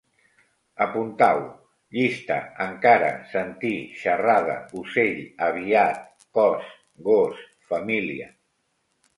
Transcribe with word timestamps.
Apuntau: 0.85 1.41
llista, 1.97 2.37
encara, 2.65 3.11
sentir, 3.33 3.73
xerrada, 3.99 4.57
ocell, 4.81 5.23
aviat, 5.49 6.03
cos, 6.39 6.73
gos, 7.11 7.45
família 7.75 8.31